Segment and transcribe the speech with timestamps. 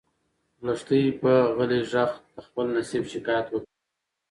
[0.65, 3.67] لښتې په غلي غږ د خپل نصیب شکایت وکړ.